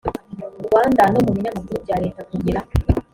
rwanda 0.65 1.03
no 1.13 1.19
mu 1.25 1.31
binyamakuru 1.35 1.77
bya 1.85 1.97
leta 2.03 2.21
kugira 2.29 2.59